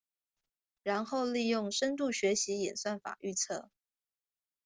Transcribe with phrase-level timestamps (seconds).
[0.81, 3.69] 然後利用深度學習演算法預測